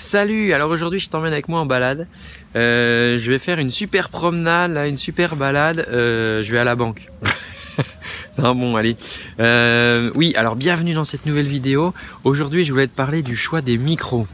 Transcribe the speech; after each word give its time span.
Salut, 0.00 0.54
alors 0.54 0.70
aujourd'hui 0.70 0.98
je 0.98 1.10
t'emmène 1.10 1.34
avec 1.34 1.50
moi 1.50 1.60
en 1.60 1.66
balade. 1.66 2.06
Euh, 2.56 3.18
je 3.18 3.30
vais 3.30 3.38
faire 3.38 3.58
une 3.58 3.70
super 3.70 4.08
promenade, 4.08 4.74
une 4.88 4.96
super 4.96 5.36
balade. 5.36 5.86
Euh, 5.90 6.42
je 6.42 6.50
vais 6.50 6.58
à 6.58 6.64
la 6.64 6.74
banque. 6.74 7.10
non 8.38 8.54
bon, 8.54 8.76
allez. 8.76 8.96
Euh, 9.40 10.10
oui, 10.14 10.32
alors 10.36 10.56
bienvenue 10.56 10.94
dans 10.94 11.04
cette 11.04 11.26
nouvelle 11.26 11.48
vidéo. 11.48 11.92
Aujourd'hui 12.24 12.64
je 12.64 12.72
voulais 12.72 12.86
te 12.86 12.96
parler 12.96 13.22
du 13.22 13.36
choix 13.36 13.60
des 13.60 13.76
micros. 13.76 14.26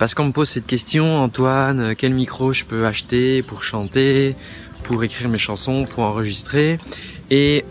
Parce 0.00 0.12
qu'on 0.12 0.24
me 0.24 0.32
pose 0.32 0.48
cette 0.48 0.66
question, 0.66 1.22
Antoine, 1.22 1.94
quel 1.94 2.12
micro 2.12 2.52
je 2.52 2.64
peux 2.64 2.84
acheter 2.84 3.44
pour 3.44 3.62
chanter, 3.62 4.34
pour 4.82 5.04
écrire 5.04 5.28
mes 5.28 5.38
chansons, 5.38 5.86
pour 5.88 6.02
enregistrer? 6.02 6.78
Et 7.30 7.64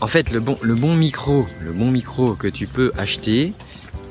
en 0.00 0.06
fait, 0.06 0.30
le 0.30 0.40
bon, 0.40 0.58
le 0.62 0.74
bon 0.74 0.94
micro, 0.94 1.46
le 1.60 1.72
bon 1.72 1.90
micro 1.90 2.34
que 2.34 2.48
tu 2.48 2.66
peux 2.66 2.90
acheter, 2.96 3.52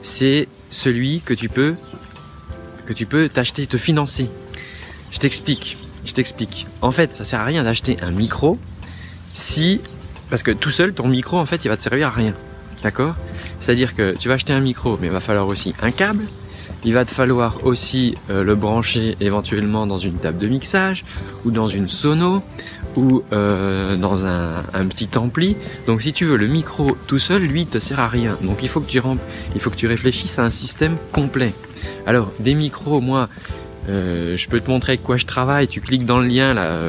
c'est 0.06 0.48
celui 0.70 1.22
que 1.22 1.34
tu 1.34 1.50
peux 1.50 1.76
que 2.86 2.94
tu 2.94 3.08
peux 3.08 3.28
t'acheter, 3.28 3.66
te 3.66 3.78
financer. 3.78 4.30
Je 5.10 5.18
t'explique, 5.18 5.78
je 6.06 6.14
t'explique. 6.14 6.68
En 6.84 6.92
fait, 6.92 7.12
ça 7.14 7.26
sert 7.26 7.40
à 7.40 7.46
rien 7.46 7.64
d'acheter 7.64 7.98
un 8.04 8.12
micro 8.12 8.60
si 9.34 9.82
parce 10.30 10.44
que 10.44 10.52
tout 10.52 10.70
seul 10.70 10.94
ton 10.94 11.08
micro 11.08 11.40
en 11.40 11.46
fait, 11.46 11.66
il 11.66 11.70
va 11.70 11.76
te 11.76 11.82
servir 11.82 12.10
à 12.10 12.12
rien. 12.12 12.34
D'accord? 12.84 13.16
C'est-à-dire 13.60 13.96
que 13.96 14.16
tu 14.16 14.28
vas 14.28 14.36
acheter 14.36 14.54
un 14.54 14.60
micro, 14.60 15.00
mais 15.02 15.08
il 15.08 15.14
va 15.14 15.20
falloir 15.20 15.48
aussi 15.48 15.74
un 15.82 15.90
câble, 15.90 16.26
il 16.84 16.94
va 16.94 17.04
te 17.04 17.12
falloir 17.12 17.66
aussi 17.66 18.14
euh, 18.30 18.44
le 18.44 18.54
brancher 18.54 19.18
éventuellement 19.20 19.88
dans 19.88 19.98
une 19.98 20.20
table 20.20 20.38
de 20.38 20.48
mixage 20.48 21.04
ou 21.46 21.52
dans 21.52 21.68
une 21.68 21.88
sono 21.88 22.44
ou 22.96 23.24
euh, 23.34 23.96
dans 23.96 24.26
un, 24.26 24.64
petit 24.90 25.10
ampli. 25.18 25.56
Donc 25.88 26.02
si 26.02 26.14
tu 26.14 26.26
veux 26.26 26.38
le 26.38 26.48
micro 26.48 26.98
tout 27.08 27.20
seul, 27.20 27.44
lui, 27.44 27.66
te 27.66 27.80
sert 27.80 28.00
à 28.00 28.08
rien. 28.08 28.38
Donc 28.42 28.64
il 28.64 28.70
faut 28.70 28.80
que 28.80 28.90
tu 28.90 29.02
il 29.54 29.62
faut 29.62 29.70
que 29.70 29.76
tu 29.76 29.88
réfléchisses 29.88 30.40
à 30.40 30.44
un 30.44 30.50
système 30.50 30.98
complet. 31.12 31.54
Alors 32.06 32.32
des 32.40 32.54
micros, 32.54 33.02
moi, 33.02 33.30
euh, 33.90 34.36
je 34.38 34.48
peux 34.48 34.60
te 34.60 34.70
montrer 34.70 34.94
avec 34.94 35.04
quoi 35.04 35.18
je 35.18 35.26
travaille. 35.26 35.68
Tu 35.68 35.82
cliques 35.82 36.06
dans 36.06 36.20
le 36.20 36.28
lien 36.28 36.54
là, 36.54 36.80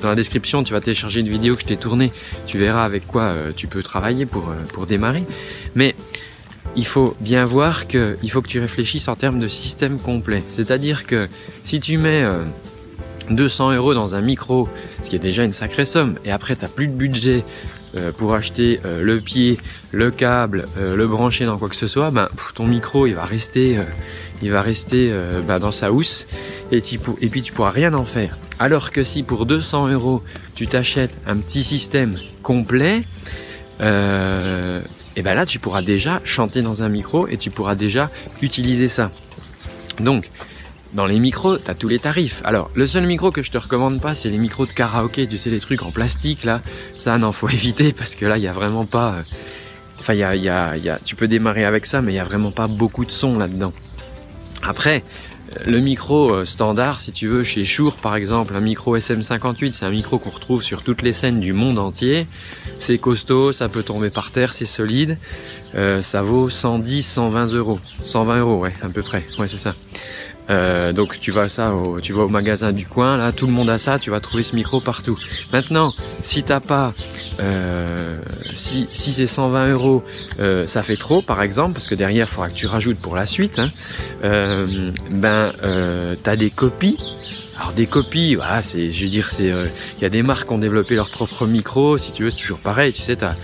dans 0.00 0.08
la 0.08 0.14
description, 0.14 0.64
tu 0.64 0.72
vas 0.72 0.80
télécharger 0.80 1.20
une 1.20 1.28
vidéo 1.28 1.54
que 1.54 1.62
je 1.62 1.66
t'ai 1.66 1.76
tournée. 1.76 2.12
Tu 2.46 2.58
verras 2.58 2.84
avec 2.84 3.06
quoi 3.06 3.34
tu 3.56 3.66
peux 3.66 3.82
travailler 3.82 4.26
pour 4.26 4.52
pour 4.72 4.86
démarrer. 4.86 5.24
Mais 5.74 5.94
il 6.76 6.86
faut 6.86 7.14
bien 7.20 7.44
voir 7.44 7.86
que 7.86 8.16
il 8.22 8.30
faut 8.30 8.42
que 8.42 8.48
tu 8.48 8.58
réfléchisses 8.58 9.08
en 9.08 9.16
termes 9.16 9.38
de 9.38 9.48
système 9.48 9.98
complet. 9.98 10.42
C'est-à-dire 10.56 11.06
que 11.06 11.28
si 11.62 11.78
tu 11.78 11.98
mets 11.98 12.24
200 13.30 13.70
euh, 13.70 13.76
euros 13.76 13.94
dans 13.94 14.14
un 14.14 14.20
micro, 14.20 14.68
ce 15.02 15.10
qui 15.10 15.16
est 15.16 15.20
déjà 15.20 15.44
une 15.44 15.52
sacrée 15.52 15.84
somme, 15.84 16.16
et 16.24 16.30
après 16.30 16.56
tu 16.56 16.62
n'as 16.62 16.68
plus 16.68 16.88
de 16.88 16.92
budget 16.92 17.44
euh, 17.96 18.12
pour 18.12 18.34
acheter 18.34 18.80
euh, 18.84 19.02
le 19.02 19.20
pied, 19.20 19.58
le 19.92 20.10
câble, 20.10 20.66
le 20.80 21.06
brancher 21.06 21.44
dans 21.46 21.58
quoi 21.58 21.68
que 21.68 21.76
ce 21.76 21.86
soit, 21.86 22.10
ben, 22.10 22.28
ton 22.54 22.66
micro 22.66 23.06
il 23.06 23.14
va 23.14 23.24
rester, 23.24 23.78
il 24.42 24.50
va 24.50 24.62
rester 24.62 25.14
ben, 25.46 25.58
dans 25.58 25.70
sa 25.70 25.92
housse 25.92 26.26
et, 26.72 26.82
et 27.20 27.28
puis 27.28 27.42
tu 27.42 27.52
pourras 27.52 27.70
rien 27.70 27.94
en 27.94 28.04
faire. 28.04 28.36
Alors 28.58 28.90
que 28.90 29.04
si 29.04 29.22
pour 29.22 29.46
200 29.46 29.88
euros 29.88 30.22
tu 30.54 30.66
t'achètes 30.66 31.14
un 31.26 31.36
petit 31.36 31.62
système 31.62 32.18
complet, 32.42 33.02
et 33.80 35.22
bien 35.22 35.34
là 35.34 35.46
tu 35.46 35.60
pourras 35.60 35.82
déjà 35.82 36.20
chanter 36.24 36.62
dans 36.62 36.82
un 36.82 36.88
micro 36.88 37.28
et 37.28 37.36
tu 37.36 37.50
pourras 37.50 37.76
déjà 37.76 38.10
utiliser 38.42 38.88
ça. 38.88 39.12
Donc, 40.00 40.30
dans 40.94 41.06
les 41.06 41.18
micros, 41.18 41.58
tu 41.58 41.70
as 41.70 41.74
tous 41.74 41.88
les 41.88 41.98
tarifs. 41.98 42.40
Alors, 42.44 42.70
le 42.74 42.86
seul 42.86 43.04
micro 43.06 43.30
que 43.30 43.42
je 43.42 43.50
te 43.50 43.58
recommande 43.58 44.00
pas, 44.00 44.14
c'est 44.14 44.30
les 44.30 44.38
micros 44.38 44.66
de 44.66 44.72
karaoké, 44.72 45.26
tu 45.26 45.36
sais, 45.36 45.50
les 45.50 45.60
trucs 45.60 45.82
en 45.82 45.90
plastique, 45.90 46.44
là. 46.44 46.62
Ça, 46.96 47.18
non, 47.18 47.32
faut 47.32 47.48
éviter 47.50 47.92
parce 47.92 48.14
que 48.14 48.26
là, 48.26 48.38
il 48.38 48.44
y 48.44 48.48
a 48.48 48.52
vraiment 48.52 48.86
pas. 48.86 49.14
Euh, 49.14 49.22
enfin, 49.98 50.14
y 50.14 50.22
a, 50.22 50.36
y, 50.36 50.48
a, 50.48 50.76
y 50.76 50.88
a, 50.88 50.98
tu 51.04 51.16
peux 51.16 51.28
démarrer 51.28 51.64
avec 51.64 51.86
ça, 51.86 52.00
mais 52.00 52.12
il 52.12 52.16
y 52.16 52.20
a 52.20 52.24
vraiment 52.24 52.52
pas 52.52 52.68
beaucoup 52.68 53.04
de 53.04 53.10
son 53.10 53.38
là-dedans. 53.38 53.72
Après, 54.62 55.02
le 55.66 55.80
micro 55.80 56.32
euh, 56.32 56.44
standard, 56.44 57.00
si 57.00 57.12
tu 57.12 57.28
veux, 57.28 57.44
chez 57.44 57.64
Shure 57.64 57.96
par 57.96 58.16
exemple, 58.16 58.54
un 58.56 58.60
micro 58.60 58.96
SM58, 58.96 59.72
c'est 59.72 59.84
un 59.84 59.90
micro 59.90 60.18
qu'on 60.18 60.30
retrouve 60.30 60.62
sur 60.62 60.82
toutes 60.82 61.02
les 61.02 61.12
scènes 61.12 61.40
du 61.40 61.52
monde 61.52 61.78
entier. 61.78 62.26
C'est 62.78 62.98
costaud, 62.98 63.52
ça 63.52 63.68
peut 63.68 63.82
tomber 63.82 64.10
par 64.10 64.30
terre, 64.30 64.54
c'est 64.54 64.64
solide. 64.64 65.18
Euh, 65.74 66.02
ça 66.02 66.22
vaut 66.22 66.48
110, 66.48 67.02
120 67.02 67.54
euros. 67.54 67.78
120 68.02 68.38
euros, 68.40 68.56
ouais, 68.56 68.72
à 68.82 68.88
peu 68.88 69.02
près. 69.02 69.24
Ouais, 69.38 69.48
c'est 69.48 69.58
ça. 69.58 69.74
Euh, 70.50 70.92
donc 70.92 71.18
tu 71.20 71.30
vas 71.30 71.48
ça, 71.48 71.74
au, 71.74 72.00
tu 72.00 72.12
vas 72.12 72.24
au 72.24 72.28
magasin 72.28 72.72
du 72.72 72.86
coin, 72.86 73.16
là, 73.16 73.32
tout 73.32 73.46
le 73.46 73.52
monde 73.52 73.70
a 73.70 73.78
ça, 73.78 73.98
tu 73.98 74.10
vas 74.10 74.20
trouver 74.20 74.42
ce 74.42 74.54
micro 74.54 74.80
partout. 74.80 75.18
Maintenant, 75.52 75.94
si 76.20 76.42
t'as 76.42 76.60
pas, 76.60 76.92
euh, 77.40 78.18
si, 78.54 78.88
si 78.92 79.12
c'est 79.12 79.26
120 79.26 79.68
euros, 79.68 80.04
euh, 80.40 80.66
ça 80.66 80.82
fait 80.82 80.96
trop, 80.96 81.22
par 81.22 81.42
exemple, 81.42 81.74
parce 81.74 81.88
que 81.88 81.94
derrière, 81.94 82.26
il 82.28 82.30
faudra 82.30 82.48
que 82.48 82.54
tu 82.54 82.66
rajoutes 82.66 82.98
pour 82.98 83.16
la 83.16 83.26
suite. 83.26 83.58
Hein, 83.58 83.70
euh, 84.24 84.90
ben, 85.10 85.52
t'as 86.22 86.36
des 86.36 86.50
copies. 86.50 86.98
Alors 87.56 87.72
des 87.72 87.86
copies, 87.86 88.34
voilà, 88.34 88.62
c'est, 88.62 88.90
je 88.90 89.04
veux 89.04 89.10
dire, 89.10 89.30
c'est, 89.30 89.46
il 89.46 90.02
y 90.02 90.04
a 90.04 90.08
des 90.08 90.22
marques 90.22 90.48
qui 90.48 90.52
ont 90.52 90.58
développé 90.58 90.96
leur 90.96 91.08
propre 91.08 91.46
micro. 91.46 91.96
Si 91.98 92.12
tu 92.12 92.24
veux, 92.24 92.30
c'est 92.30 92.40
toujours 92.40 92.58
pareil. 92.58 92.92
Tu 92.92 93.00
sais, 93.00 93.16
t'as 93.16 93.36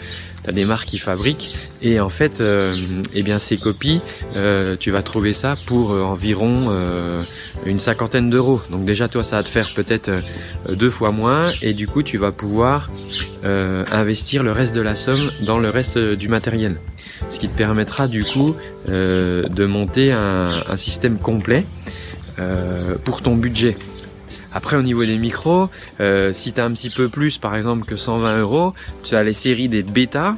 tu 0.42 0.50
as 0.50 0.52
des 0.52 0.64
marques 0.64 0.88
qui 0.88 0.98
fabriquent. 0.98 1.54
Et 1.82 2.00
en 2.00 2.08
fait 2.08 2.40
euh, 2.40 2.74
eh 3.14 3.22
bien 3.22 3.38
ces 3.38 3.56
copies 3.56 4.00
euh, 4.36 4.76
tu 4.78 4.90
vas 4.90 5.02
trouver 5.02 5.32
ça 5.32 5.54
pour 5.66 5.92
euh, 5.92 6.02
environ 6.02 6.70
une 7.66 7.78
cinquantaine 7.78 8.30
d'euros. 8.30 8.60
Donc 8.70 8.84
déjà 8.84 9.08
toi 9.08 9.22
ça 9.22 9.36
va 9.36 9.42
te 9.42 9.48
faire 9.48 9.72
peut-être 9.74 10.10
deux 10.68 10.90
fois 10.90 11.10
moins. 11.10 11.52
Et 11.62 11.72
du 11.72 11.86
coup 11.86 12.02
tu 12.02 12.18
vas 12.18 12.32
pouvoir 12.32 12.90
investir 13.42 14.42
le 14.42 14.52
reste 14.52 14.74
de 14.74 14.80
la 14.80 14.96
somme 14.96 15.30
dans 15.42 15.58
le 15.58 15.70
reste 15.70 15.98
du 15.98 16.28
matériel. 16.28 16.76
Ce 17.28 17.38
qui 17.38 17.48
te 17.48 17.56
permettra 17.56 18.08
du 18.08 18.24
coup 18.24 18.54
de 18.86 19.66
monter 19.66 20.12
un 20.12 20.76
système 20.76 21.18
complet 21.18 21.66
pour 23.04 23.22
ton 23.22 23.36
budget 23.36 23.76
après, 24.52 24.76
au 24.76 24.82
niveau 24.82 25.04
des 25.04 25.18
micros, 25.18 25.68
euh, 26.00 26.32
si 26.32 26.52
tu 26.52 26.60
as 26.60 26.64
un 26.64 26.72
petit 26.72 26.90
peu 26.90 27.08
plus, 27.08 27.38
par 27.38 27.54
exemple, 27.54 27.84
que 27.84 27.96
120 27.96 28.38
euros, 28.38 28.74
tu 29.02 29.14
as 29.14 29.22
les 29.22 29.32
séries 29.34 29.68
des 29.68 29.82
bêta. 29.82 30.36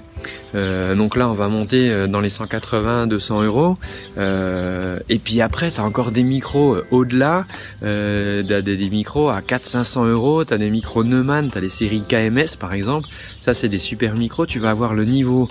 Euh, 0.55 0.95
donc 0.95 1.17
là, 1.17 1.29
on 1.29 1.33
va 1.33 1.49
monter 1.49 1.91
euh, 1.91 2.07
dans 2.07 2.21
les 2.21 2.29
180, 2.29 3.07
200 3.07 3.43
euros. 3.43 3.79
et 4.17 5.19
puis 5.19 5.41
après, 5.41 5.71
tu 5.71 5.81
as 5.81 5.85
encore 5.85 6.11
des 6.11 6.23
micros 6.23 6.79
au-delà, 6.91 7.47
des, 7.83 8.89
micros 8.91 9.31
à 9.31 9.43
4 9.43 9.65
500 9.65 10.07
euros. 10.07 10.45
Tu 10.45 10.55
as 10.55 10.59
des 10.59 10.71
micros 10.71 11.05
Neumann, 11.05 11.51
tu 11.51 11.59
as 11.59 11.61
les 11.61 11.69
séries 11.69 12.03
KMS 12.07 12.57
par 12.59 12.73
exemple. 12.73 13.09
Ça, 13.41 13.55
c'est 13.55 13.69
des 13.69 13.79
super 13.79 14.17
micros. 14.17 14.47
Tu 14.47 14.59
vas 14.59 14.71
avoir 14.71 14.95
le 14.95 15.05
niveau 15.05 15.49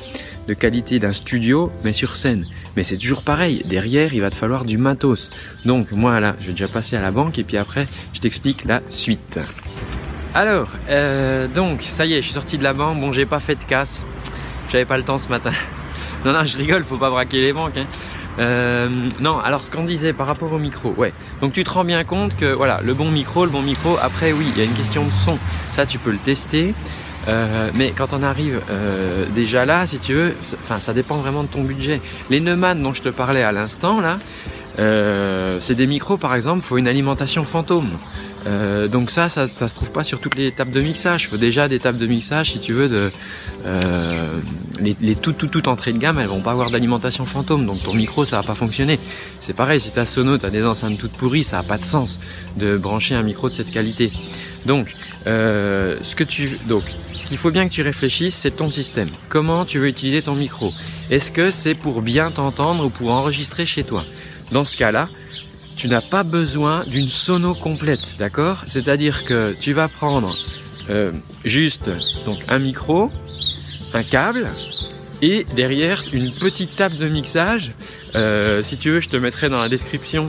de 0.48 0.54
qualité 0.54 1.00
d'un 1.00 1.14
studio, 1.14 1.72
mais 1.84 1.94
sur 1.94 2.16
scène. 2.16 2.48
Mais 2.76 2.84
c'est 2.84 2.98
toujours 2.98 3.24
pareil. 3.24 3.64
Derrière, 3.68 4.14
il 4.14 4.22
va 4.22 4.30
te 4.30 4.36
falloir 4.36 4.66
du 4.66 4.78
matos. 4.78 5.30
Donc 5.66 5.92
moi 5.92 6.20
là, 6.20 6.36
je 6.40 6.48
vais 6.48 6.54
déjà 6.54 6.68
passer 6.68 6.96
à 6.96 7.02
la 7.02 7.12
banque 7.12 7.40
et 7.40 7.44
puis 7.44 7.58
après, 7.58 7.88
je 8.14 8.20
t'explique 8.20 8.66
la 8.66 8.82
suite. 8.90 9.40
Alors, 10.34 10.70
euh, 10.90 11.48
donc 11.48 11.82
ça 11.82 12.06
y 12.06 12.14
est, 12.14 12.18
je 12.18 12.28
suis 12.28 12.34
sorti 12.34 12.58
de 12.58 12.64
la 12.64 12.74
banque. 12.74 13.00
Bon, 13.00 13.12
j'ai 13.12 13.26
pas 13.26 13.40
fait 13.40 13.56
de 13.56 13.64
casse. 13.64 14.06
J'avais 14.72 14.86
pas 14.86 14.98
le 14.98 15.04
temps 15.04 15.20
ce 15.20 15.28
matin. 15.28 15.52
Non, 16.24 16.34
non, 16.34 16.46
je 16.46 16.56
rigole, 16.56 16.84
faut 16.84 16.98
pas 16.98 17.10
braquer 17.10 17.42
les 17.42 17.52
banques. 17.52 17.78
Hein. 17.78 17.88
Euh, 18.38 18.88
non, 19.20 19.40
alors 19.40 19.64
ce 19.64 19.72
qu'on 19.72 19.84
disait 19.84 20.14
par 20.14 20.28
rapport 20.28 20.54
au 20.54 20.60
micro, 20.60 20.94
ouais. 20.96 21.14
Donc 21.42 21.54
tu 21.54 21.64
te 21.64 21.70
rends 21.72 21.84
bien 21.84 22.04
compte 22.04 22.38
que 22.38 22.54
voilà, 22.54 22.80
le 22.84 22.94
bon 22.94 23.10
micro, 23.10 23.44
le 23.44 23.50
bon 23.50 23.64
micro. 23.64 23.98
Après, 24.00 24.32
oui, 24.32 24.46
il 24.54 24.60
y 24.60 24.62
a 24.62 24.66
une 24.66 24.74
question 24.74 25.04
de 25.04 25.12
son. 25.12 25.40
Ça, 25.72 25.88
tu 25.88 25.98
peux 25.98 26.12
le 26.12 26.20
tester. 26.20 26.76
Euh, 27.28 27.72
mais 27.74 27.92
quand 27.96 28.14
on 28.14 28.22
arrive 28.22 28.62
euh, 28.70 29.26
déjà 29.34 29.66
là, 29.66 29.88
si 29.88 29.98
tu 29.98 30.14
veux, 30.14 30.36
enfin 30.60 30.80
ça 30.80 30.94
dépend 30.94 31.18
vraiment 31.18 31.42
de 31.42 31.50
ton 31.50 31.64
budget. 31.64 32.00
Les 32.30 32.40
Neumann 32.40 32.82
dont 32.82 32.94
je 32.94 33.02
te 33.02 33.10
parlais 33.10 33.42
à 33.42 33.52
l'instant 33.52 34.00
là, 34.00 34.20
c'est 35.60 35.76
des 35.76 35.88
micros 35.88 36.18
par 36.18 36.36
exemple, 36.36 36.62
faut 36.62 36.78
une 36.78 36.88
alimentation 36.88 37.46
fantôme. 37.46 37.98
Euh, 38.48 38.88
donc 38.88 39.12
ça, 39.12 39.30
ça, 39.30 39.48
se 39.48 39.76
trouve 39.76 39.92
pas 39.92 40.04
sur 40.04 40.20
toutes 40.20 40.36
les 40.36 40.52
tables 40.52 40.72
de 40.72 40.82
mixage. 40.82 41.24
Il 41.24 41.28
faut 41.28 41.38
déjà 41.38 41.68
des 41.68 41.80
tables 41.80 42.00
de 42.00 42.08
mixage 42.08 42.52
si 42.52 42.60
tu 42.60 42.74
veux 42.74 42.90
de 42.90 43.12
euh, 43.66 44.40
les, 44.80 44.96
les 45.00 45.16
toutes 45.16 45.38
toutes 45.38 45.52
toutes 45.52 45.68
entrées 45.68 45.94
de 45.94 46.00
gamme, 46.00 46.18
elles 46.20 46.28
vont 46.28 46.42
pas 46.42 46.52
avoir 46.52 46.72
d'alimentation 46.72 47.26
fantôme. 47.26 47.66
Donc 47.66 47.84
ton 47.84 47.94
micro, 47.94 48.26
ça 48.26 48.38
va 48.38 48.44
pas 48.44 48.56
fonctionner. 48.56 49.00
C'est 49.40 49.56
pareil 49.56 49.80
si 49.80 49.92
ta 49.92 50.06
sono, 50.06 50.38
t'as 50.38 50.50
des 50.50 50.64
enceintes 50.64 50.98
toutes 50.98 51.14
pourries, 51.14 51.44
ça 51.44 51.60
a 51.60 51.64
pas 51.64 51.78
de 51.78 51.86
sens 51.86 52.20
de 52.58 52.78
brancher 52.78 53.16
un 53.16 53.24
micro 53.24 53.50
de 53.50 53.54
cette 53.54 53.72
qualité. 53.72 54.12
Donc, 54.66 54.94
euh, 55.28 55.98
ce 56.04 56.16
que 56.16 56.24
tu, 56.24 56.60
donc, 56.68 56.84
ce 57.16 57.26
qu'il 57.26 57.38
faut 57.38 57.52
bien 57.52 57.68
que 57.68 57.74
tu 57.74 57.82
réfléchisses, 57.82 58.36
c'est 58.36 58.58
ton 58.58 58.70
système. 58.70 59.10
Comment 59.30 59.66
tu 59.66 59.80
veux 59.80 59.88
utiliser 59.88 60.22
ton 60.22 60.36
micro? 60.36 60.72
Est-ce 61.10 61.32
que 61.32 61.50
c'est 61.50 61.74
pour 61.74 62.02
bien 62.02 62.32
t'entendre 62.32 62.86
ou 62.86 62.90
pour 62.90 63.12
enregistrer 63.12 63.66
chez 63.66 63.84
toi? 63.84 64.04
Dans 64.52 64.64
ce 64.64 64.78
cas-là, 64.78 65.10
tu 65.76 65.88
n'as 65.88 66.02
pas 66.02 66.24
besoin 66.24 66.84
d'une 66.86 67.10
sono 67.10 67.54
complète, 67.56 68.16
d'accord? 68.20 68.64
C'est-à-dire 68.66 69.24
que 69.26 69.56
tu 69.60 69.74
vas 69.74 69.88
prendre 69.88 70.36
euh, 70.90 71.12
juste 71.46 71.90
donc 72.26 72.40
un 72.50 72.60
micro, 72.60 73.12
un 73.94 74.04
câble 74.04 74.52
et 75.22 75.46
derrière 75.56 76.04
une 76.14 76.32
petite 76.34 76.76
table 76.76 76.98
de 76.98 77.08
mixage. 77.08 77.74
Euh, 78.16 78.62
si 78.62 78.78
tu 78.78 78.90
veux, 78.92 79.00
je 79.00 79.10
te 79.10 79.18
mettrai 79.18 79.50
dans 79.50 79.62
la 79.62 79.70
description 79.70 80.28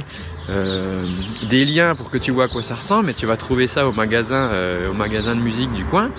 euh, 0.51 1.03
des 1.51 1.65
liens 1.65 1.95
pour 1.95 2.11
que 2.11 2.19
tu 2.19 2.31
vois 2.31 2.45
à 2.45 2.49
quoi 2.49 2.63
ça 2.63 2.75
ressemble. 2.75 3.11
Et 3.11 3.15
tu 3.15 3.27
vas 3.27 3.37
trouver 3.37 3.67
ça 3.67 3.87
au 3.87 3.93
magasin, 3.93 4.51
de 4.51 5.41
musique 5.41 5.73
du 5.73 5.85
coin. 5.85 6.11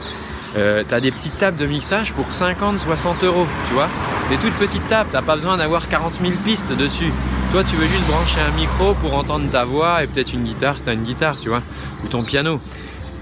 euh, 0.56 0.84
tu 0.88 0.94
as 0.94 1.00
des 1.02 1.12
petites 1.12 1.38
tables 1.38 1.58
de 1.58 1.66
mixage 1.66 2.14
pour 2.14 2.32
50, 2.32 2.80
60 2.80 3.24
euros, 3.24 3.48
tu 3.68 3.74
vois? 3.74 3.90
Des 4.30 4.38
toutes 4.38 4.54
petites 4.56 4.88
tables, 4.88 5.10
t'as 5.12 5.22
pas 5.22 5.36
besoin 5.36 5.58
d'avoir 5.58 5.88
40 5.88 6.14
000 6.22 6.34
pistes 6.44 6.72
dessus. 6.76 7.12
Toi, 7.54 7.64
tu 7.64 7.76
veux 7.76 7.88
juste 7.88 8.08
brancher 8.08 8.40
un 8.40 8.50
micro 8.60 8.96
pour 8.96 9.14
entendre 9.14 9.48
ta 9.52 9.64
voix 9.64 10.04
et 10.04 10.08
peut-être 10.08 10.34
une 10.34 10.44
guitare 10.44 10.76
si 10.76 10.86
t'as 10.86 10.94
une 10.94 11.04
guitare, 11.04 11.40
tu 11.40 11.50
vois, 11.50 11.62
ou 12.04 12.08
ton 12.08 12.24
piano. 12.24 12.60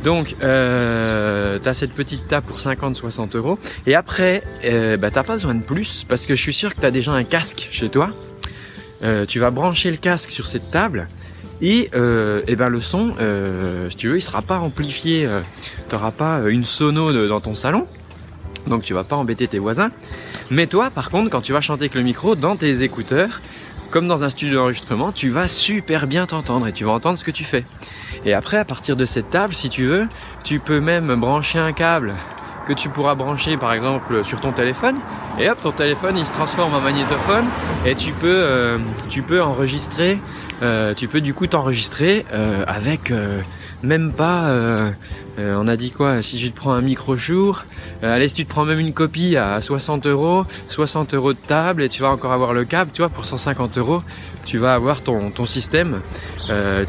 Donc, 0.05 0.37
euh, 0.41 1.59
tu 1.61 1.73
cette 1.73 1.91
petite 1.91 2.29
table 2.29 2.47
pour 2.47 2.57
50-60 2.57 3.35
euros. 3.35 3.59
Et 3.85 3.93
après, 3.93 4.41
euh, 4.63 4.95
bah, 4.95 5.11
t'as 5.11 5.23
pas 5.23 5.33
besoin 5.33 5.53
de 5.53 5.61
plus 5.61 6.05
parce 6.07 6.25
que 6.25 6.33
je 6.33 6.41
suis 6.41 6.53
sûr 6.53 6.73
que 6.73 6.79
tu 6.79 6.85
as 6.85 6.91
déjà 6.91 7.11
un 7.11 7.25
casque 7.25 7.67
chez 7.71 7.89
toi. 7.89 8.11
Euh, 9.03 9.25
tu 9.25 9.39
vas 9.39 9.51
brancher 9.51 9.91
le 9.91 9.97
casque 9.97 10.31
sur 10.31 10.47
cette 10.47 10.71
table 10.71 11.09
et, 11.61 11.89
euh, 11.93 12.39
ben 12.57 12.69
le 12.69 12.79
son, 12.79 13.15
euh, 13.19 13.89
si 13.89 13.97
tu 13.97 14.07
veux, 14.07 14.15
il 14.15 14.21
sera 14.21 14.41
pas 14.41 14.59
amplifié. 14.59 15.27
Tu 15.89 15.93
n'auras 15.93 16.11
pas 16.11 16.39
une 16.47 16.63
sono 16.63 17.27
dans 17.27 17.41
ton 17.41 17.53
salon. 17.53 17.85
Donc 18.65 18.83
tu 18.83 18.93
vas 18.93 19.03
pas 19.03 19.17
embêter 19.17 19.49
tes 19.49 19.59
voisins. 19.59 19.91
Mais 20.51 20.67
toi, 20.67 20.89
par 20.89 21.09
contre, 21.09 21.29
quand 21.29 21.41
tu 21.41 21.51
vas 21.51 21.59
chanter 21.59 21.83
avec 21.83 21.95
le 21.95 22.03
micro 22.03 22.35
dans 22.35 22.55
tes 22.55 22.83
écouteurs, 22.83 23.41
comme 23.91 24.07
dans 24.07 24.23
un 24.23 24.29
studio 24.29 24.59
d'enregistrement, 24.59 25.11
tu 25.11 25.29
vas 25.29 25.47
super 25.47 26.07
bien 26.07 26.25
t'entendre 26.25 26.65
et 26.65 26.73
tu 26.73 26.85
vas 26.85 26.93
entendre 26.93 27.19
ce 27.19 27.25
que 27.25 27.31
tu 27.31 27.43
fais. 27.43 27.65
Et 28.25 28.33
après, 28.33 28.57
à 28.57 28.65
partir 28.65 28.95
de 28.95 29.05
cette 29.05 29.29
table, 29.29 29.53
si 29.53 29.69
tu 29.69 29.85
veux, 29.85 30.07
tu 30.43 30.59
peux 30.59 30.79
même 30.79 31.13
brancher 31.19 31.59
un 31.59 31.73
câble 31.73 32.15
que 32.65 32.73
tu 32.73 32.89
pourras 32.89 33.15
brancher 33.15 33.57
par 33.57 33.73
exemple 33.73 34.23
sur 34.23 34.39
ton 34.39 34.51
téléphone 34.51 34.97
et 35.39 35.49
hop 35.49 35.59
ton 35.61 35.71
téléphone 35.71 36.15
il 36.15 36.25
se 36.25 36.33
transforme 36.33 36.75
en 36.75 36.79
magnétophone 36.79 37.45
et 37.85 37.95
tu 37.95 38.11
peux 38.11 38.27
euh, 38.27 38.77
enregistrer 39.41 40.19
euh, 40.61 40.93
tu 40.93 41.07
peux 41.07 41.21
du 41.21 41.33
coup 41.33 41.47
t'enregistrer 41.47 42.23
euh, 42.33 42.63
avec 42.67 43.11
même 43.83 44.11
pas 44.11 44.55
on 45.37 45.67
a 45.67 45.75
dit 45.75 45.91
quoi 45.91 46.21
si 46.21 46.37
tu 46.37 46.51
te 46.51 46.55
prends 46.55 46.73
un 46.73 46.81
micro 46.81 47.15
jour 47.15 47.63
allez 48.01 48.27
si 48.27 48.35
tu 48.35 48.45
te 48.45 48.49
prends 48.49 48.65
même 48.65 48.79
une 48.79 48.93
copie 48.93 49.37
à 49.37 49.59
60 49.59 50.05
euros 50.07 50.45
60 50.67 51.13
euros 51.13 51.33
de 51.33 51.39
table 51.39 51.83
et 51.83 51.89
tu 51.89 52.01
vas 52.01 52.09
encore 52.09 52.31
avoir 52.31 52.53
le 52.53 52.63
câble 52.63 52.91
tu 52.93 53.01
vois 53.01 53.09
pour 53.09 53.25
150 53.25 53.77
euros 53.77 54.03
tu 54.45 54.57
vas 54.57 54.73
avoir 54.73 55.01
ton, 55.01 55.31
système 55.45 56.01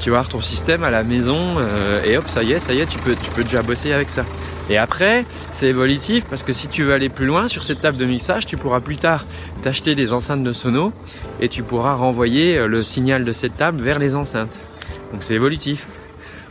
tu 0.01 0.11
vas 0.11 0.19
avoir 0.19 0.29
ton 0.29 0.41
système 0.41 0.85
à 0.85 0.91
la 0.91 1.03
maison 1.03 1.57
et 2.05 2.17
hop 2.19 2.29
ça 2.29 2.43
y 2.43 2.53
est 2.53 2.59
ça 2.59 2.75
y 2.75 2.81
est 2.81 2.87
tu 2.87 2.99
peux 2.99 3.17
tu 3.17 3.31
peux 3.31 3.43
déjà 3.43 3.63
bosser 3.63 3.93
avec 3.93 4.11
ça 4.11 4.25
et 4.71 4.79
après, 4.79 5.25
c'est 5.51 5.67
évolutif 5.67 6.25
parce 6.25 6.43
que 6.43 6.53
si 6.53 6.69
tu 6.69 6.85
veux 6.85 6.93
aller 6.93 7.09
plus 7.09 7.27
loin 7.27 7.49
sur 7.49 7.65
cette 7.65 7.81
table 7.81 7.99
de 7.99 8.05
mixage, 8.05 8.47
tu 8.47 8.57
pourras 8.57 8.81
plus 8.81 8.97
tard 8.97 9.25
t'acheter 9.63 9.95
des 9.95 10.13
enceintes 10.13 10.43
de 10.43 10.53
sono 10.53 10.93
et 11.41 11.49
tu 11.49 11.63
pourras 11.63 11.95
renvoyer 11.95 12.59
euh, 12.59 12.67
le 12.67 12.83
signal 12.83 13.25
de 13.25 13.33
cette 13.33 13.57
table 13.57 13.83
vers 13.83 13.99
les 13.99 14.15
enceintes. 14.15 14.61
Donc 15.13 15.25
c'est 15.25 15.35
évolutif. 15.35 15.87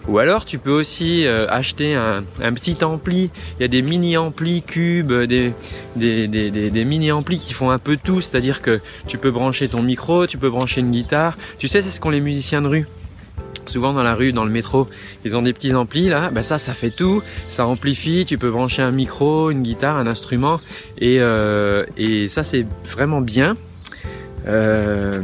Ou 0.07 0.17
alors 0.17 0.45
tu 0.45 0.57
peux 0.57 0.71
aussi 0.71 1.25
euh, 1.25 1.47
acheter 1.47 1.95
un, 1.95 2.23
petit 2.53 2.83
ampli. 2.83 3.29
Il 3.59 3.61
y 3.61 3.65
a 3.65 3.67
des 3.67 3.81
mini 3.81 4.17
amplis 4.17 4.63
cubes, 4.63 5.13
des, 5.13 5.53
des, 5.95 6.27
des, 6.27 6.49
des 6.49 6.85
mini 6.85 7.11
amplis 7.11 7.39
qui 7.39 7.53
font 7.53 7.69
un 7.69 7.79
peu 7.79 7.97
tout. 7.97 8.21
C'est-à-dire 8.21 8.61
que 8.61 8.79
tu 9.07 9.17
peux 9.17 9.31
brancher 9.31 9.67
ton 9.67 9.81
micro, 9.81 10.27
tu 10.27 10.37
peux 10.37 10.49
brancher 10.49 10.81
une 10.81 10.91
guitare. 10.91 11.35
Tu 11.59 11.67
sais, 11.67 11.81
c'est 11.81 11.91
ce 11.91 11.99
qu'ont 11.99 12.09
les 12.09 12.21
musiciens 12.21 12.61
de 12.61 12.67
rue 12.67 12.87
souvent 13.67 13.93
dans 13.93 14.03
la 14.03 14.15
rue, 14.15 14.33
dans 14.33 14.43
le 14.43 14.51
métro, 14.51 14.87
ils 15.23 15.35
ont 15.35 15.41
des 15.41 15.53
petits 15.53 15.73
amplis 15.73 16.09
là, 16.09 16.29
bah 16.31 16.43
ça, 16.43 16.57
ça 16.57 16.73
fait 16.73 16.89
tout, 16.89 17.21
ça 17.47 17.65
amplifie, 17.65 18.25
tu 18.25 18.37
peux 18.37 18.49
brancher 18.49 18.81
un 18.81 18.91
micro, 18.91 19.51
une 19.51 19.61
guitare, 19.61 19.97
un 19.97 20.07
instrument, 20.07 20.59
et, 20.97 21.17
euh, 21.19 21.85
et 21.95 22.27
ça 22.27 22.43
c'est 22.43 22.65
vraiment 22.89 23.21
bien. 23.21 23.55
Euh, 24.47 25.21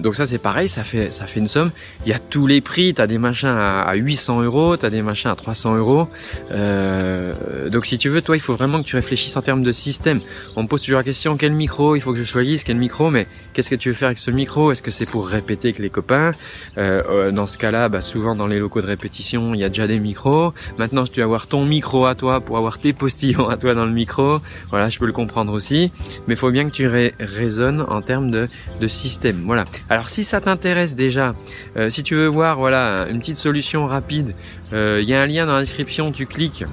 donc 0.00 0.14
ça 0.14 0.26
c'est 0.26 0.38
pareil, 0.38 0.68
ça 0.68 0.84
fait 0.84 1.12
ça 1.12 1.26
fait 1.26 1.40
une 1.40 1.46
somme. 1.46 1.70
Il 2.06 2.10
y 2.10 2.14
a 2.14 2.18
tous 2.18 2.46
les 2.46 2.60
prix, 2.60 2.94
tu 2.94 3.00
as 3.02 3.06
des 3.06 3.18
machins 3.18 3.48
à, 3.48 3.94
800 3.94 4.42
euros, 4.42 4.76
tu 4.76 4.86
as 4.86 4.90
des 4.90 5.02
machins 5.02 5.30
à 5.30 5.34
300 5.34 5.76
euros. 5.76 6.08
Euh, 6.50 7.68
donc 7.68 7.86
si 7.86 7.98
tu 7.98 8.08
veux, 8.08 8.22
toi 8.22 8.36
il 8.36 8.40
faut 8.40 8.54
vraiment 8.54 8.82
que 8.82 8.86
tu 8.86 8.96
réfléchisses 8.96 9.36
en 9.36 9.42
termes 9.42 9.62
de 9.62 9.72
système. 9.72 10.20
On 10.56 10.62
me 10.62 10.68
pose 10.68 10.82
toujours 10.82 10.98
la 10.98 11.04
question 11.04 11.36
quel 11.36 11.52
micro 11.52 11.96
il 11.96 12.00
faut 12.00 12.12
que 12.12 12.18
je 12.18 12.24
choisisse, 12.24 12.64
quel 12.64 12.76
micro, 12.76 13.10
mais 13.10 13.26
qu'est-ce 13.52 13.70
que 13.70 13.76
tu 13.76 13.88
veux 13.88 13.94
faire 13.94 14.08
avec 14.08 14.18
ce 14.18 14.30
micro? 14.30 14.72
Est-ce 14.72 14.82
que 14.82 14.90
c'est 14.90 15.06
pour 15.06 15.28
répéter 15.28 15.68
avec 15.68 15.78
les 15.78 15.90
copains? 15.90 16.32
Euh, 16.78 17.30
Dans 17.32 17.46
ce 17.46 17.58
cas-là, 17.58 17.88
bah, 17.88 18.00
souvent 18.00 18.34
dans 18.34 18.46
les 18.46 18.58
locaux 18.58 18.80
de 18.80 18.86
répétition, 18.86 19.54
il 19.54 19.60
y 19.60 19.64
a 19.64 19.68
déjà 19.68 19.86
des 19.86 20.00
micros. 20.00 20.52
Maintenant, 20.78 21.04
tu 21.04 21.20
vas 21.20 21.24
avoir 21.24 21.46
ton 21.46 21.64
micro 21.64 22.06
à 22.06 22.14
toi 22.14 22.40
pour 22.40 22.56
avoir 22.56 22.78
tes 22.78 22.92
postillons 22.92 23.48
à 23.48 23.56
toi 23.56 23.74
dans 23.74 23.86
le 23.86 23.92
micro. 23.92 24.40
Voilà, 24.70 24.88
je 24.88 24.98
peux 24.98 25.06
le 25.06 25.12
comprendre 25.12 25.52
aussi, 25.52 25.92
mais 26.26 26.34
il 26.34 26.36
faut 26.36 26.50
bien 26.50 26.68
que 26.68 26.74
tu 26.74 26.86
raisonnes 26.86 27.84
en 27.88 28.02
termes 28.02 28.30
de 28.30 28.48
de 28.80 28.88
système. 28.88 29.42
Voilà. 29.44 29.64
Alors 29.88 30.08
si 30.08 30.24
ça 30.24 30.40
t'intéresse 30.40 30.94
déjà, 30.94 31.34
euh, 31.76 31.90
si 31.90 32.02
tu 32.02 32.14
veux 32.14 32.26
voir 32.26 32.58
voilà 32.58 33.06
une 33.10 33.20
petite 33.20 33.38
solution 33.38 33.86
rapide, 33.86 34.34
euh, 34.72 34.98
il 35.00 35.08
y 35.08 35.14
a 35.14 35.20
un 35.20 35.26
lien 35.26 35.46
dans 35.46 35.54
la 35.54 35.60
description, 35.60 36.12
tu 36.12 36.26
cliques 36.26 36.64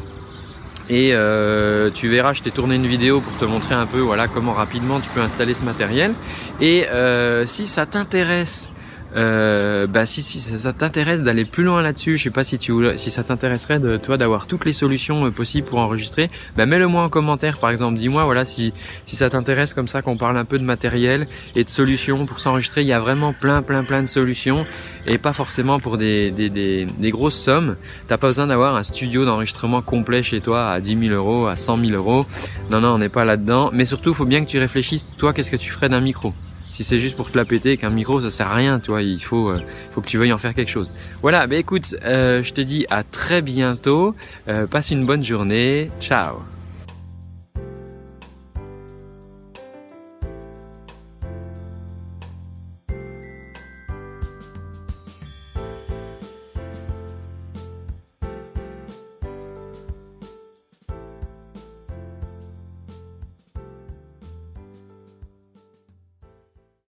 et 0.90 1.12
euh, 1.14 1.90
tu 1.92 2.08
verras, 2.08 2.34
je 2.34 2.44
t'ai 2.44 2.52
tourné 2.52 2.76
une 2.76 2.88
vidéo 2.88 3.20
pour 3.20 3.36
te 3.36 3.44
montrer 3.44 3.76
un 3.76 3.86
peu 3.86 4.00
voilà 4.00 4.30
comment 4.30 4.54
rapidement 4.54 5.02
tu 5.02 5.10
peux 5.10 5.22
installer 5.22 5.54
ce 5.54 5.64
matériel. 5.64 6.14
Et 6.62 6.86
si 7.46 7.66
ça 7.66 7.86
t'intéresse 7.86 8.72
euh, 9.16 9.88
bah 9.88 10.06
si, 10.06 10.22
si 10.22 10.40
ça, 10.40 10.74
t'intéresse 10.74 11.24
d'aller 11.24 11.46
plus 11.46 11.64
loin 11.64 11.82
là-dessus, 11.82 12.18
je 12.18 12.24
sais 12.24 12.30
pas 12.30 12.44
si 12.44 12.58
tu 12.58 12.74
si 12.98 13.10
ça 13.10 13.24
t'intéresserait 13.24 13.80
de 13.80 13.98
toi 13.98 14.18
d'avoir 14.18 14.48
toutes 14.48 14.66
les 14.66 14.74
solutions 14.74 15.26
euh, 15.26 15.32
possibles 15.32 15.68
pour 15.68 15.80
enregistrer, 15.80 16.30
bah 16.56 16.66
mets-le 16.66 16.88
moi 16.88 17.04
en 17.04 17.10
commentaire 17.10 17.58
par 17.58 17.70
exemple, 17.70 17.98
dis-moi 17.98 18.26
voilà 18.26 18.44
si 18.44 18.74
si 19.06 19.16
ça 19.16 19.30
t'intéresse 19.30 19.74
comme 19.74 19.88
ça 19.88 20.02
qu'on 20.02 20.18
parle 20.18 20.38
un 20.38 20.46
peu 20.46 20.60
de 20.60 20.64
matériel 20.64 21.28
et 21.56 21.64
de 21.64 21.70
solutions 21.70 22.26
pour 22.26 22.40
s'enregistrer, 22.40 22.82
il 22.82 22.88
y 22.88 22.94
a 22.94 23.00
vraiment 23.00 23.34
plein 23.34 23.62
plein 23.62 23.84
plein 23.84 24.02
de 24.02 24.08
solutions 24.08 24.66
et 25.06 25.18
pas 25.18 25.34
forcément 25.34 25.80
pour 25.80 25.98
des 25.98 26.32
des, 26.32 26.50
des, 26.50 26.86
des 26.86 27.12
grosses 27.12 27.42
sommes. 27.42 27.78
T'as 28.08 28.18
pas 28.18 28.28
besoin 28.28 28.48
d'avoir 28.48 28.76
un 28.76 28.84
studio 28.84 29.26
d'enregistrement 29.26 29.82
complet 29.82 30.22
chez 30.22 30.42
toi 30.42 30.70
à 30.70 30.80
10 30.82 31.08
000 31.08 31.14
euros, 31.14 31.48
à 31.48 31.56
100 31.56 31.78
000 31.78 31.92
euros. 31.94 32.26
Non 32.72 32.82
non, 32.82 32.96
on 32.96 32.98
n'est 32.98 33.10
pas 33.10 33.26
là-dedans. 33.26 33.70
Mais 33.74 33.86
surtout, 33.86 34.14
faut 34.14 34.26
bien 34.26 34.44
que 34.44 34.50
tu 34.50 34.60
réfléchisses 34.60 35.08
toi, 35.18 35.34
qu'est-ce 35.34 35.52
que 35.52 35.56
tu 35.56 35.72
ferais 35.72 35.90
d'un 35.90 36.02
micro? 36.02 36.34
Si 36.72 36.84
c'est 36.84 37.00
juste 37.00 37.16
pour 37.16 37.32
te 37.32 37.38
la 37.38 37.46
péter 37.46 37.70
avec 37.70 37.84
un 37.84 37.90
micro, 37.90 38.22
ça 38.22 38.30
sert 38.30 38.48
à 38.48 38.56
rien, 38.56 38.80
tu 38.80 38.92
vois. 38.92 39.02
Il 39.02 39.22
faut, 39.22 39.50
euh, 39.50 39.62
faut 39.92 40.02
que 40.02 40.08
tu 40.08 40.18
veuilles 40.18 40.34
en 40.34 40.38
faire 40.38 40.54
quelque 40.54 40.72
chose. 40.72 40.90
Voilà, 41.22 41.48
bah 41.48 41.56
écoute, 41.56 41.96
euh, 42.04 42.44
je 42.44 42.54
te 42.54 42.62
dis 42.62 42.86
à 42.90 43.04
très 43.04 43.42
bientôt. 43.42 44.16
Euh, 44.48 44.68
passe 44.68 44.92
une 44.92 45.06
bonne 45.06 45.24
journée. 45.24 45.90
Ciao 46.00 46.38